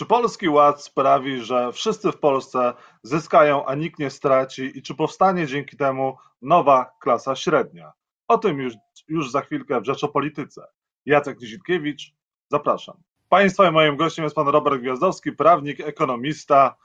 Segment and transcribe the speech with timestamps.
[0.00, 4.94] Czy Polski Ład sprawi, że wszyscy w Polsce zyskają, a nikt nie straci i czy
[4.94, 7.92] powstanie dzięki temu nowa klasa średnia?
[8.28, 8.74] O tym już,
[9.08, 10.66] już za chwilkę w Rzeczopolityce.
[11.06, 12.14] Jacek Nizikiewicz,
[12.48, 12.96] zapraszam.
[13.28, 16.76] Państwa i moim gościem jest pan Robert Gwiazdowski, prawnik, ekonomista.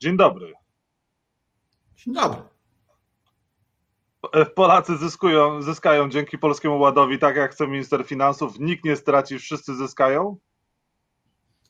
[0.00, 0.52] Dzień dobry.
[1.96, 2.42] Dzień dobry.
[4.54, 8.58] Polacy zyskują, zyskają dzięki Polskiemu Ładowi, tak jak chce minister finansów.
[8.58, 10.36] Nikt nie straci, wszyscy zyskają?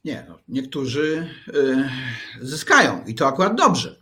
[0.07, 1.89] Nie, no, niektórzy y,
[2.43, 3.97] zyskają i to akurat dobrze,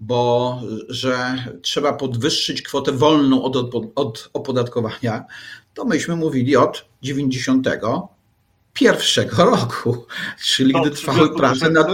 [0.00, 5.24] bo że trzeba podwyższyć kwotę wolną od, od, od opodatkowania,
[5.74, 10.06] to myśmy mówili od 91 roku,
[10.44, 11.88] czyli gdy trwały prace nad.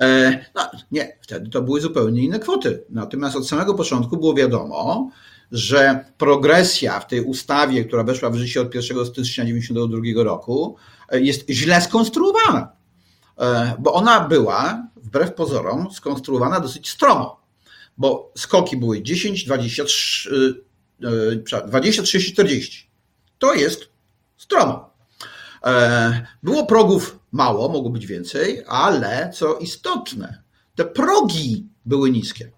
[0.00, 2.84] E, no, nie, wtedy to były zupełnie inne kwoty.
[2.90, 5.10] Natomiast od samego początku było wiadomo,
[5.52, 10.76] że progresja w tej ustawie, która weszła w życie od 1 stycznia 1992 roku,
[11.12, 12.72] jest źle skonstruowana.
[13.38, 17.40] E, bo ona była, wbrew pozorom, skonstruowana dosyć stromo.
[17.98, 19.84] Bo skoki były 10, 20,
[21.66, 22.90] 20 30, 40.
[23.38, 23.88] To jest
[24.36, 24.90] stromo.
[25.64, 30.42] E, było progów mało, mogło być więcej, ale co istotne,
[30.74, 32.50] te progi były niskie.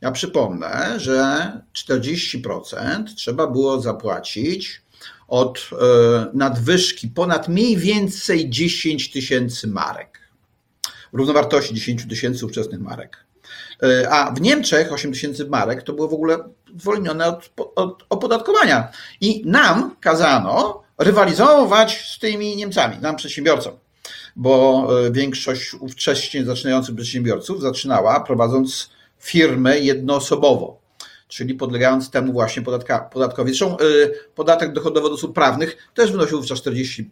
[0.00, 1.52] Ja przypomnę, że
[1.88, 4.82] 40% trzeba było zapłacić
[5.32, 5.76] od e,
[6.34, 10.20] nadwyżki ponad mniej więcej 10 tysięcy marek.
[11.12, 13.24] Równowartości 10 tysięcy ówczesnych marek.
[13.82, 16.38] E, a w Niemczech 8 tysięcy marek to było w ogóle
[16.80, 18.92] zwolnione od, od opodatkowania.
[19.20, 23.72] I nam kazano rywalizować z tymi Niemcami, nam przedsiębiorcom
[24.36, 30.81] bo e, większość ówcześnie zaczynających przedsiębiorców zaczynała prowadząc firmę jednoosobowo,
[31.32, 33.50] czyli podlegając temu właśnie podatka, podatkowi.
[33.50, 37.04] Zresztą y, podatek dochodowy od osób prawnych też wynosił wówczas 40%.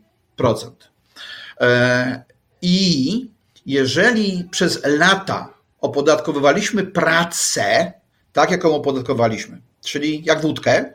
[1.60, 2.24] E,
[2.62, 3.30] I
[3.66, 7.92] jeżeli przez lata opodatkowywaliśmy pracę,
[8.32, 10.92] tak jaką opodatkowaliśmy, czyli jak wódkę,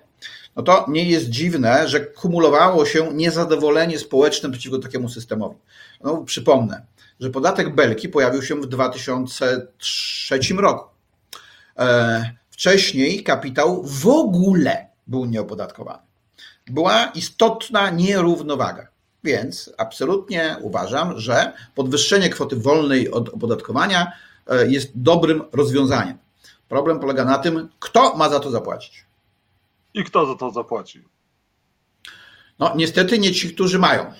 [0.56, 5.56] no to nie jest dziwne, że kumulowało się niezadowolenie społeczne przeciwko takiemu systemowi.
[6.04, 6.86] No, przypomnę,
[7.20, 10.90] że podatek Belki pojawił się w 2003 roku.
[12.56, 16.04] Wcześniej kapitał w ogóle był nieopodatkowany.
[16.68, 18.88] Była istotna nierównowaga.
[19.24, 24.12] Więc absolutnie uważam, że podwyższenie kwoty wolnej od opodatkowania
[24.48, 26.18] e, jest dobrym rozwiązaniem.
[26.70, 29.06] Problem polega na tym, kto ma za to zapłacić.
[29.94, 31.04] I kto za to zapłaci?
[32.60, 34.14] No, niestety nie ci, którzy mają.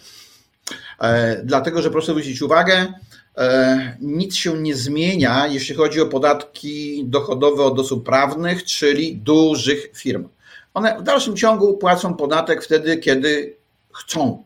[1.00, 2.94] E, dlatego, że proszę zwrócić uwagę,
[4.02, 10.30] nic się nie zmienia, jeśli chodzi o podatki dochodowe od osób prawnych, czyli dużych firm.
[10.74, 13.58] One w dalszym ciągu płacą podatek wtedy, kiedy
[13.94, 14.44] chcą.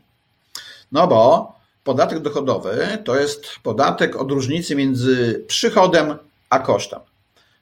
[0.92, 1.52] No bo
[1.84, 6.18] podatek dochodowy to jest podatek od różnicy między przychodem
[6.50, 7.00] a kosztem.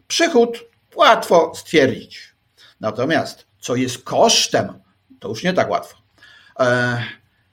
[0.08, 0.66] Przychód
[0.96, 2.34] łatwo stwierdzić.
[2.80, 4.74] Natomiast co jest kosztem,
[5.20, 5.98] to już nie tak łatwo.
[6.60, 7.04] E,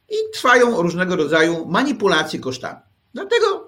[0.08, 2.78] I trwają różnego rodzaju manipulacje kosztami.
[3.14, 3.63] Dlatego e,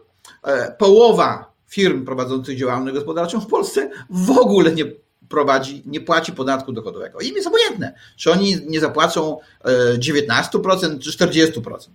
[0.78, 4.84] połowa firm prowadzących działalność gospodarczą w Polsce w ogóle nie
[5.28, 7.20] prowadzi, nie płaci podatku dochodowego.
[7.20, 9.38] Im jest obojętne, czy oni nie zapłacą
[9.98, 11.88] 19% e, czy 40%.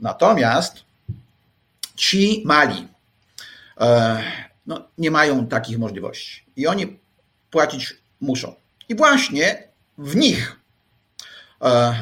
[0.00, 0.84] Natomiast
[1.96, 2.88] ci mali
[3.80, 4.22] e,
[4.66, 6.98] no, nie mają takich możliwości i oni
[7.50, 8.54] płacić muszą.
[8.88, 10.60] I właśnie w nich,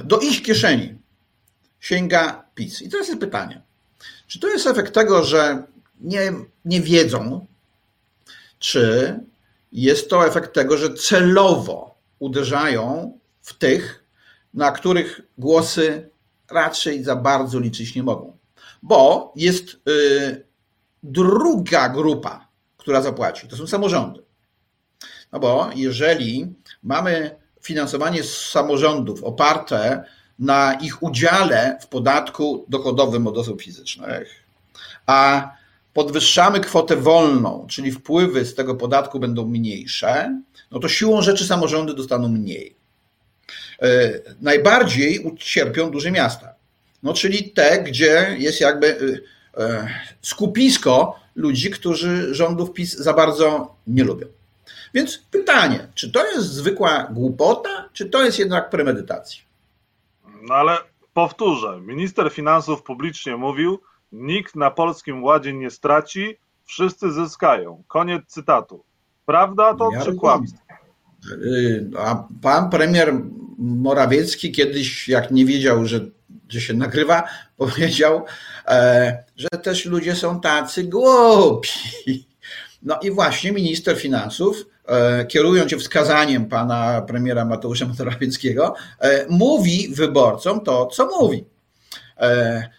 [0.04, 0.94] do ich kieszeni
[1.80, 2.82] sięga PiS.
[2.82, 3.62] I teraz jest pytanie,
[4.26, 5.62] czy to jest efekt tego, że
[6.00, 6.32] nie,
[6.64, 7.46] nie wiedzą,
[8.58, 9.14] czy
[9.72, 14.04] jest to efekt tego, że celowo uderzają w tych,
[14.54, 16.10] na których głosy
[16.50, 18.36] raczej za bardzo liczyć nie mogą?
[18.82, 20.46] Bo jest y,
[21.02, 24.22] druga grupa, która zapłaci, to są samorządy.
[25.32, 30.04] No bo jeżeli mamy finansowanie z samorządów oparte
[30.38, 34.44] na ich udziale w podatku dochodowym od osób fizycznych,
[35.06, 35.50] a
[35.94, 40.40] podwyższamy kwotę wolną, czyli wpływy z tego podatku będą mniejsze,
[40.70, 42.76] no to siłą rzeczy samorządy dostaną mniej.
[43.82, 44.10] E,
[44.40, 46.54] najbardziej ucierpią duże miasta,
[47.02, 49.20] no czyli te, gdzie jest jakby
[49.56, 49.88] e, e,
[50.22, 54.26] skupisko ludzi, którzy rządów PiS za bardzo nie lubią.
[54.94, 59.43] Więc pytanie, czy to jest zwykła głupota, czy to jest jednak premedytacja?
[60.48, 60.78] No ale
[61.14, 63.80] powtórzę, minister finansów publicznie mówił,
[64.12, 67.82] nikt na polskim ładzie nie straci, wszyscy zyskają.
[67.88, 68.84] Koniec cytatu.
[69.26, 70.64] Prawda to ja czy kłamstwo?
[71.98, 73.14] A pan premier
[73.58, 76.00] Morawiecki kiedyś, jak nie wiedział, że,
[76.48, 78.24] że się nagrywa, powiedział,
[78.68, 82.28] e, że też ludzie są tacy głupi.
[82.82, 84.66] No i właśnie minister finansów,
[85.28, 91.44] kierując się wskazaniem pana premiera Mateusza Morawieckiego, e, mówi wyborcom to, co mówi.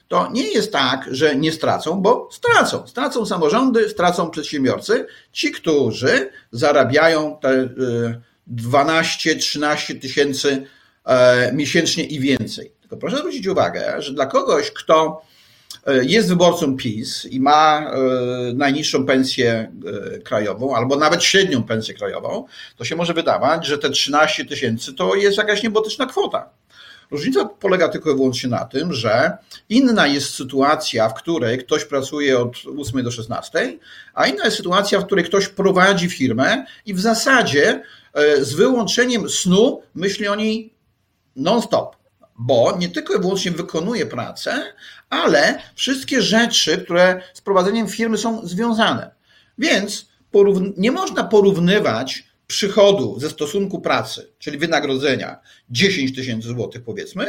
[0.08, 2.88] To nie jest tak, że nie stracą, bo stracą.
[2.88, 7.70] Stracą samorządy, stracą przedsiębiorcy, ci, którzy zarabiają te
[8.54, 10.66] 12-13 tysięcy
[11.06, 12.72] e, miesięcznie i więcej.
[12.82, 15.35] Tylko proszę zwrócić uwagę, że dla kogoś, kto e,
[16.02, 17.94] jest wyborcą PiS i ma e,
[18.54, 19.72] najniższą pensję
[20.24, 22.46] krajową, albo nawet średnią pensję krajową,
[22.78, 26.50] to się może wydawać, że te 13 tysięcy to jest jakaś niebotyczna kwota.
[27.12, 29.38] Różnica polega tylko i wyłącznie na tym, że
[29.70, 33.78] inna jest sytuacja, w której ktoś pracuje od 8 do 16,
[34.14, 37.82] a inna jest sytuacja, w której ktoś prowadzi firmę i w zasadzie
[38.16, 40.74] E, z wyłączeniem snu myśli o niej
[41.36, 41.96] non-stop,
[42.38, 44.74] bo nie tylko i wyłącznie wykonuje pracę,
[45.10, 49.12] ale wszystkie rzeczy, które z prowadzeniem firmy są związane.
[49.58, 50.06] Więc
[50.78, 55.40] nie można porównywać przychodu ze stosunku pracy, czyli wynagrodzenia
[55.70, 57.28] 10 tysięcy złotych powiedzmy,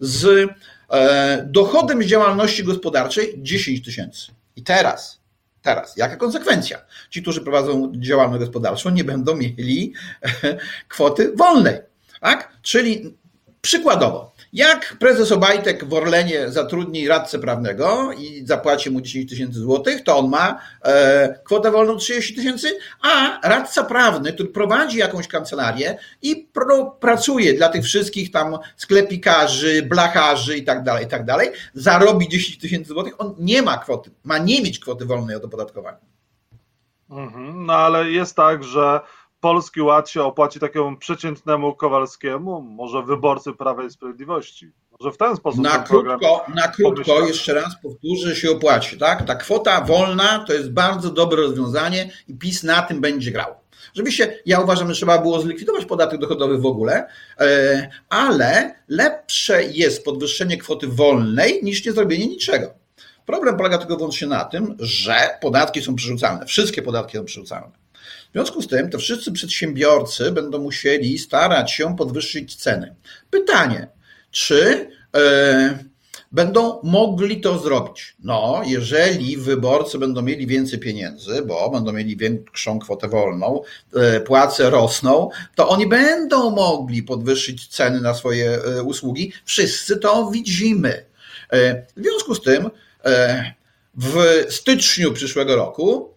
[0.00, 0.50] z
[0.90, 4.32] e, dochodem z działalności gospodarczej 10 tysięcy.
[4.56, 5.18] I teraz
[5.62, 6.78] Teraz, jaka konsekwencja?
[7.10, 9.92] Ci, którzy prowadzą działalność gospodarczą, nie będą mieli
[10.88, 11.78] kwoty wolnej.
[12.20, 12.52] Tak?
[12.62, 13.16] Czyli
[13.60, 20.04] przykładowo, jak prezes Obajtek w Orlenie zatrudni radcę prawnego i zapłaci mu 10 tysięcy złotych,
[20.04, 25.98] to on ma e, kwotę wolną 30 tysięcy, a radca prawny, który prowadzi jakąś kancelarię
[26.22, 31.50] i pro, pracuje dla tych wszystkich tam sklepikarzy, blacharzy i tak dalej, i tak dalej,
[31.74, 35.98] zarobi 10 tysięcy złotych, on nie ma kwoty, ma nie mieć kwoty wolnej od opodatkowania.
[37.10, 39.00] Mhm, no ale jest tak, że
[39.40, 44.72] Polski Ład się opłaci takiemu przeciętnemu Kowalskiemu, może wyborcy Prawa i Sprawiedliwości.
[45.00, 45.60] Może w ten sposób.
[45.60, 48.98] Na krótko, na krótko jeszcze raz powtórzę, się opłaci.
[48.98, 49.26] Tak?
[49.26, 53.54] Ta kwota wolna to jest bardzo dobre rozwiązanie i PiS na tym będzie grał.
[53.94, 57.06] Rzeczywiście, ja uważam, że trzeba było zlikwidować podatek dochodowy w ogóle,
[57.40, 62.74] e, ale lepsze jest podwyższenie kwoty wolnej niż nie zrobienie niczego.
[63.26, 66.46] Problem polega tylko wyłącznie na tym, że podatki są przerzucalne.
[66.46, 67.70] Wszystkie podatki są przerzucalne.
[68.28, 72.94] W związku z tym, to wszyscy przedsiębiorcy będą musieli starać się podwyższyć ceny.
[73.30, 73.88] Pytanie,
[74.30, 75.78] czy e,
[76.32, 78.16] będą mogli to zrobić?
[78.24, 83.62] No, jeżeli wyborcy będą mieli więcej pieniędzy, bo będą mieli większą kwotę wolną,
[83.94, 89.32] e, płace rosną, to oni będą mogli podwyższyć ceny na swoje e, usługi.
[89.44, 91.08] Wszyscy to widzimy.
[91.96, 92.70] W związku z tym,
[93.94, 96.14] w styczniu przyszłego roku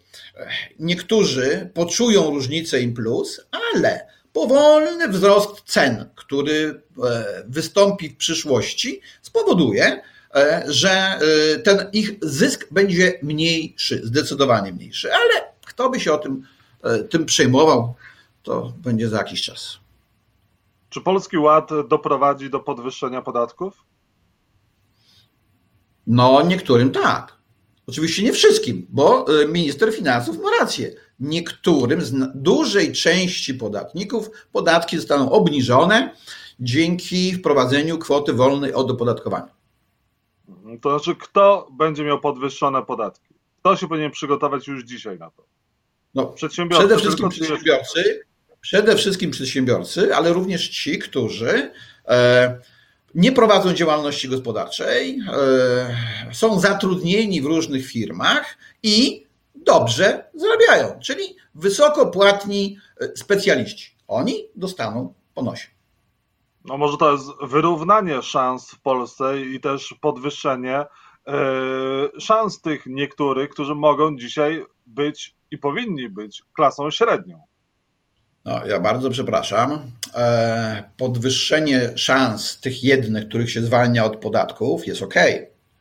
[0.78, 3.40] niektórzy poczują różnicę im plus,
[3.72, 10.02] ale powolny wzrost cen, który e, wystąpi w przyszłości, spowoduje,
[10.34, 11.18] e, że e,
[11.58, 15.12] ten ich zysk będzie mniejszy, zdecydowanie mniejszy.
[15.14, 16.46] Ale kto by się o tym,
[17.10, 17.94] tym przejmował,
[18.42, 19.78] to będzie za jakiś czas.
[20.90, 23.84] Czy Polski Ład doprowadzi do podwyższenia podatków?
[26.06, 27.41] No, niektórym tak.
[27.86, 30.94] Oczywiście nie wszystkim, bo y, minister finansów ma rację.
[31.20, 36.14] Niektórym z dużej części podatników podatki zostaną obniżone
[36.60, 39.54] dzięki wprowadzeniu kwoty wolnej od opodatkowania.
[40.80, 43.34] To znaczy, kto będzie miał podwyższone podatki?
[43.60, 45.44] Kto się powinien przygotować już dzisiaj na to?
[46.14, 46.86] No, przedsiębiorcy.
[46.86, 48.20] Przede wszystkim przedsiębiorcy,
[48.60, 51.70] przede wszystkim przedsiębiorcy, ale również ci, którzy
[52.08, 52.58] e,
[53.14, 62.06] nie prowadzą działalności gospodarczej, e, są zatrudnieni w różnych firmach i dobrze zarabiają, czyli wysoko
[62.06, 63.96] płatni e, specjaliści.
[64.08, 65.68] Oni dostaną po nosie.
[66.64, 70.86] No może to jest wyrównanie szans w Polsce i też podwyższenie e,
[72.20, 77.42] szans tych niektórych, którzy mogą dzisiaj być i powinni być klasą średnią.
[78.44, 79.90] No, ja bardzo przepraszam.
[80.14, 85.14] E, podwyższenie szans tych jednych, których się zwalnia od podatków, jest ok.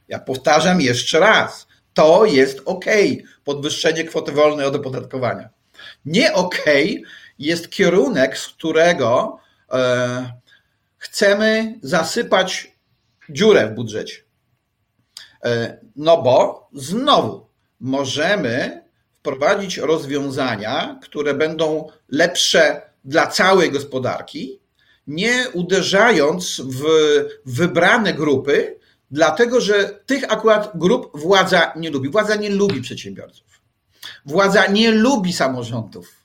[0.07, 1.67] Ja powtarzam jeszcze raz.
[1.93, 2.85] To jest ok.
[3.43, 5.49] Podwyższenie kwoty wolnej od opodatkowania.
[6.05, 6.65] Nie ok
[7.39, 9.37] jest kierunek, z którego
[9.71, 10.31] e,
[10.97, 12.71] chcemy zasypać
[13.29, 14.15] dziurę w budżecie.
[15.45, 17.47] E, no bo znowu
[17.79, 18.83] możemy
[19.21, 24.59] wprowadzić rozwiązania, które będą lepsze dla całej gospodarki,
[25.07, 26.83] nie uderzając w
[27.45, 28.79] wybrane grupy,
[29.11, 32.09] dlatego że tych akurat grup władza nie lubi.
[32.09, 33.47] Władza nie lubi przedsiębiorców.
[34.25, 36.15] Władza nie lubi samorządów.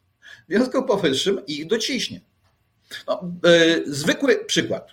[0.48, 2.20] W związku powyższym ich dociśnie.
[3.06, 3.20] No,
[3.86, 4.88] zwykły przykład.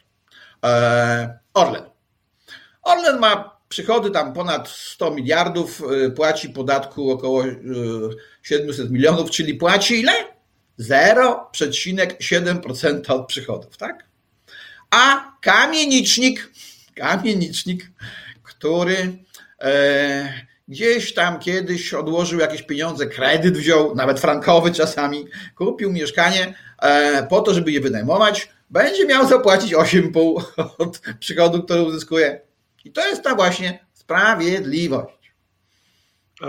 [1.53, 1.83] Orlen.
[2.81, 5.81] Orlen ma przychody tam ponad 100 miliardów,
[6.15, 7.43] płaci podatku około
[8.43, 10.11] 700 milionów, czyli płaci ile?
[10.79, 14.05] 0,7% od przychodów, tak?
[14.91, 16.51] A kamienicznik,
[16.95, 17.91] kamienicznik,
[18.43, 19.17] który
[19.61, 20.33] e,
[20.67, 27.41] gdzieś tam kiedyś odłożył jakieś pieniądze, kredyt wziął, nawet frankowy czasami, kupił mieszkanie e, po
[27.41, 30.43] to, żeby je wynajmować, będzie miał zapłacić 8,5
[30.77, 32.52] od przychodu, który uzyskuje.
[32.85, 35.33] I to jest ta właśnie sprawiedliwość.
[36.41, 36.47] E,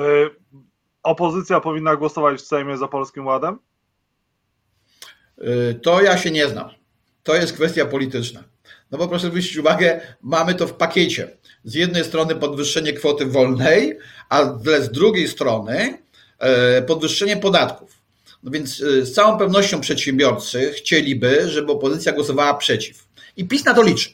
[1.03, 3.59] opozycja powinna głosować w Sejmie za Polskim Ładem?
[5.39, 6.71] Y, to ja się nie znam.
[7.23, 8.45] To jest kwestia polityczna.
[8.91, 11.37] No bo proszę zwrócić uwagę, mamy to w pakiecie.
[11.65, 13.99] Z jednej strony podwyższenie kwoty wolnej,
[14.29, 14.45] a
[14.81, 15.99] z drugiej strony
[16.39, 18.05] e, podwyższenie podatków.
[18.43, 23.09] No więc z całą pewnością przedsiębiorcy chcieliby, żeby opozycja głosowała przeciw.
[23.37, 24.11] I PiS na to liczy.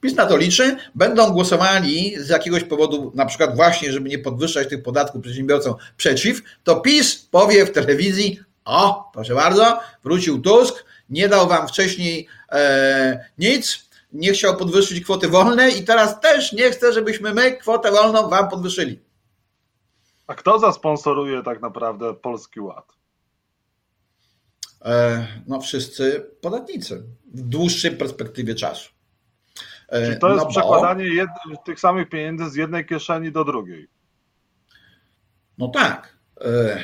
[0.00, 4.68] PiS na to liczy, będą głosowali z jakiegoś powodu, na przykład właśnie, żeby nie podwyższać
[4.68, 11.28] tych podatków przedsiębiorcom przeciw, to PiS powie w telewizji, o, proszę bardzo, wrócił Tusk, nie
[11.28, 16.92] dał wam wcześniej e, nic, nie chciał podwyższyć kwoty wolnej i teraz też nie chce,
[16.92, 19.00] żebyśmy my kwotę wolną wam podwyższyli.
[20.26, 22.92] A kto zasponsoruje tak naprawdę Polski Ład?
[24.84, 27.02] E, no wszyscy podatnicy
[27.34, 28.97] w dłuższej perspektywie czasu.
[29.88, 31.14] E, Czyli to jest no przekładanie bo...
[31.14, 31.28] jed...
[31.66, 33.88] tych samych pieniędzy z jednej kieszeni do drugiej.
[35.58, 36.16] No tak.
[36.40, 36.78] E,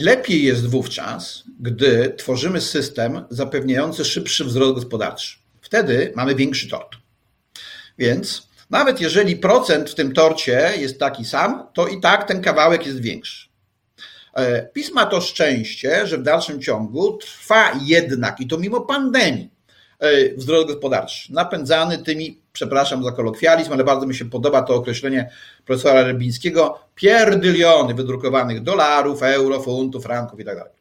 [0.00, 5.36] Lepiej jest wówczas, gdy tworzymy system zapewniający szybszy wzrost gospodarczy.
[5.60, 6.96] Wtedy mamy większy tort.
[7.98, 12.86] Więc nawet jeżeli procent w tym torcie jest taki sam, to i tak ten kawałek
[12.86, 13.48] jest większy.
[14.34, 19.50] E, PiS ma to szczęście, że w dalszym ciągu trwa jednak, i to mimo pandemii,
[20.36, 25.30] wzrost gospodarczy, napędzany tymi przepraszam za kolokwializm, ale bardzo mi się podoba to określenie
[25.66, 30.72] profesora Rybińskiego, pierdyliony wydrukowanych dolarów, euro, funtów, franków i tak dalej.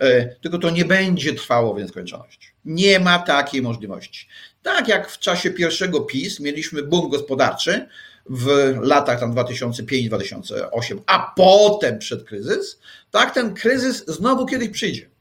[0.00, 2.54] E, tylko to nie będzie trwało w nieskończoność.
[2.64, 4.28] Nie ma takiej możliwości.
[4.62, 7.88] Tak jak w czasie pierwszego PiS mieliśmy boom gospodarczy
[8.30, 15.11] w latach tam 2005-2008, a potem przed kryzys, tak ten kryzys znowu kiedyś przyjdzie.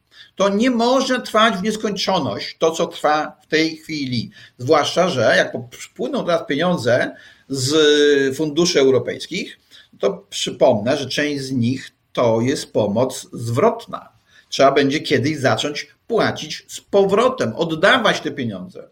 [0.41, 4.31] To nie może trwać w nieskończoność, to co trwa w tej chwili.
[4.57, 5.53] Zwłaszcza, że jak
[5.95, 7.15] płyną teraz pieniądze
[7.49, 9.59] z funduszy europejskich,
[9.99, 14.09] to przypomnę, że część z nich to jest pomoc zwrotna.
[14.49, 18.87] Trzeba będzie kiedyś zacząć płacić z powrotem, oddawać te pieniądze.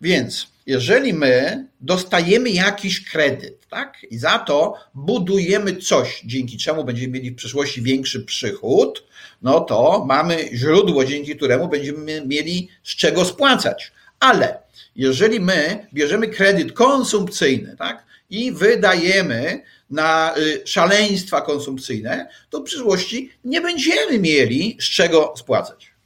[0.00, 7.12] Więc jeżeli my dostajemy jakiś kredyt, tak, i za to budujemy coś, dzięki czemu będziemy
[7.12, 9.05] mieli w przyszłości większy przychód,
[9.42, 13.92] no to mamy źródło, dzięki któremu będziemy mieli z czego spłacać.
[14.20, 14.58] Ale
[14.96, 23.30] jeżeli my bierzemy kredyt konsumpcyjny, tak, i wydajemy na y, szaleństwa konsumpcyjne, to w przyszłości
[23.44, 25.96] nie będziemy mieli z czego spłacać.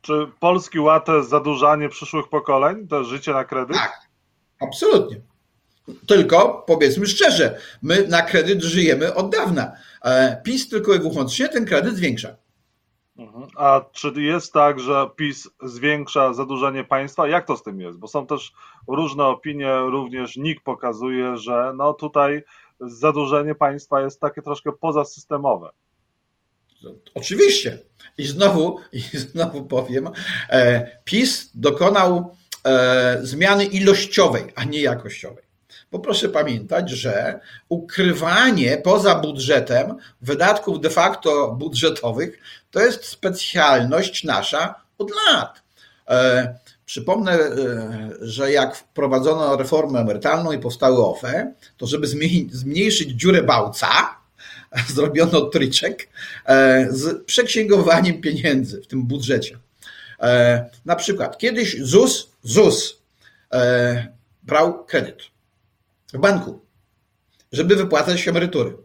[0.00, 2.88] Czy Polski Ład to jest zadłużanie przyszłych pokoleń?
[2.88, 3.76] To życie na kredyt?
[3.76, 3.92] Tak,
[4.60, 5.20] absolutnie.
[6.06, 9.72] Tylko powiedzmy szczerze, my na kredyt żyjemy od dawna.
[10.04, 12.36] E, PiS tylko i wyłącznie ten kredyt zwiększa.
[13.16, 13.46] Mhm.
[13.56, 17.28] A czy jest tak, że PiS zwiększa zadłużenie państwa?
[17.28, 17.98] Jak to z tym jest?
[17.98, 18.52] Bo są też
[18.88, 22.42] różne opinie, również NIK pokazuje, że no tutaj
[22.80, 25.70] zadłużenie państwa jest takie troszkę pozasystemowe.
[27.14, 27.78] Oczywiście.
[28.18, 30.10] I znowu, i znowu powiem,
[30.48, 35.51] e, PiS dokonał e, zmiany ilościowej, a nie jakościowej.
[35.92, 42.38] Bo proszę pamiętać, że ukrywanie poza budżetem wydatków de facto budżetowych
[42.70, 45.62] to jest specjalność nasza od lat.
[46.08, 46.54] E,
[46.86, 47.38] przypomnę,
[48.20, 52.06] że jak wprowadzono reformę emerytalną i powstały OFE, to żeby
[52.52, 53.88] zmniejszyć dziurę bałca,
[54.94, 56.08] zrobiono tryczek
[56.46, 59.58] e, z przeksięgowaniem pieniędzy w tym budżecie.
[60.20, 62.98] E, na przykład kiedyś ZUS, ZUS
[63.52, 64.08] e,
[64.42, 65.31] brał kredyt
[66.12, 66.66] w banku,
[67.52, 68.76] żeby wypłacać emerytury.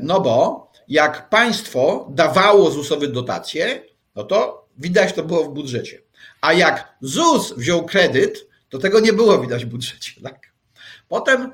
[0.00, 3.82] No bo jak państwo dawało ZUS-owi dotacje,
[4.14, 6.02] no to widać to było w budżecie.
[6.40, 10.12] A jak ZUS wziął kredyt, to tego nie było widać w budżecie.
[10.22, 10.48] Tak?
[11.08, 11.52] Potem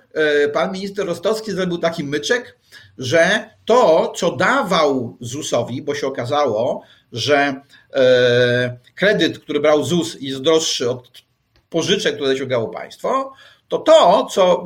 [0.52, 2.58] pan minister Rostowski zrobił taki myczek,
[2.98, 7.60] że to, co dawał ZUS-owi, bo się okazało, że
[7.94, 11.10] e, kredyt, który brał ZUS jest droższy od
[11.70, 13.32] pożyczek, które zaciągało państwo,
[13.68, 14.64] to to, co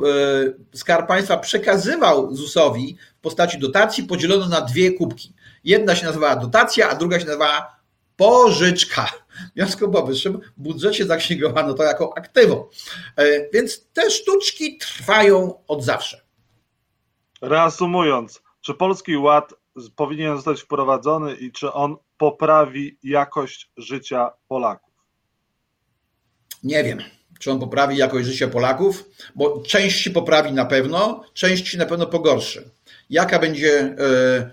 [0.73, 5.33] e, Skarb Państwa przekazywał ZUS-owi w postaci dotacji, podzielono na dwie kubki.
[5.63, 7.79] Jedna się nazywała dotacja, a druga się nazywała
[8.15, 9.11] pożyczka.
[9.31, 12.69] W związku z powyższym w budżecie zaksięgowano to jako aktywo.
[13.15, 16.21] E, więc te sztuczki trwają od zawsze.
[17.41, 19.53] Reasumując, czy Polski Ład
[19.95, 24.93] powinien zostać wprowadzony i czy on poprawi jakość życia Polaków?
[26.63, 26.99] Nie wiem,
[27.39, 32.69] czy on poprawi jakość życia Polaków, bo części poprawi na pewno, części na pewno pogorszy.
[33.09, 33.95] Jaka będzie e,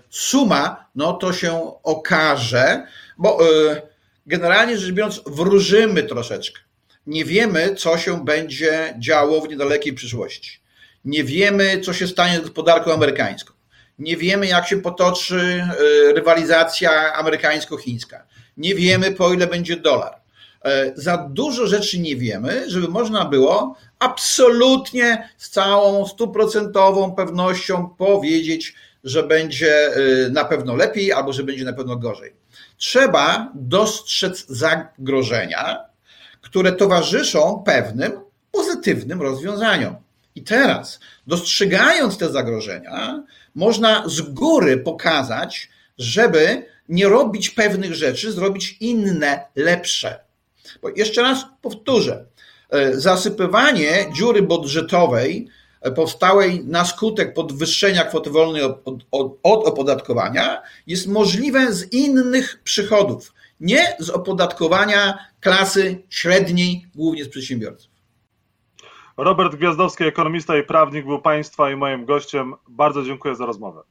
[0.09, 3.81] suma, no to się okaże, bo e,
[4.25, 6.59] generalnie rzecz biorąc, wróżymy troszeczkę.
[7.07, 10.59] Nie wiemy, co się będzie działo w niedalekiej przyszłości.
[11.05, 13.53] Nie wiemy, co się stanie z gospodarką amerykańską.
[13.99, 15.63] Nie wiemy, jak się potoczy
[16.09, 18.23] e, rywalizacja amerykańsko-chińska.
[18.57, 20.26] Nie wiemy, po ile będzie dolar.
[20.65, 28.75] E, za dużo rzeczy nie wiemy, żeby można było absolutnie z całą stuprocentową pewnością powiedzieć,
[29.03, 32.33] że będzie e, na pewno lepiej albo że będzie na pewno gorzej.
[32.77, 35.85] Trzeba dostrzec zagrożenia,
[36.41, 38.11] które towarzyszą pewnym
[38.51, 39.95] pozytywnym rozwiązaniom.
[40.35, 43.23] I teraz, dostrzegając te zagrożenia,
[43.55, 50.26] można z góry pokazać, żeby nie robić pewnych rzeczy, zrobić inne, lepsze.
[50.81, 52.25] Bo jeszcze raz powtórzę,
[52.69, 55.47] e, zasypywanie dziury budżetowej
[55.81, 58.81] e, powstałej na skutek podwyższenia kwoty wolnej od,
[59.11, 67.29] od, od opodatkowania jest możliwe z innych przychodów, nie z opodatkowania klasy średniej, głównie z
[67.29, 67.97] przedsiębiorców.
[69.17, 72.53] Robert Gwiazdowski, ekonomista i prawnik, był Państwa i moim gościem.
[72.69, 73.81] Bardzo dziękuję za rozmowę.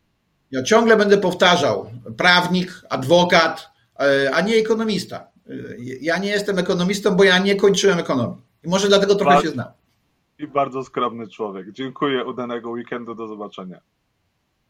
[0.51, 5.29] Ja ciągle będę powtarzał: prawnik, adwokat, e, a nie ekonomista.
[6.01, 8.43] Ja nie jestem ekonomistą, bo ja nie kończyłem ekonomii.
[8.65, 9.69] I może dlatego trochę się znam.
[10.39, 11.73] I bardzo skromny człowiek.
[11.73, 13.81] Dziękuję, udanego weekendu, do zobaczenia.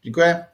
[0.03, 0.45] Dziękuję.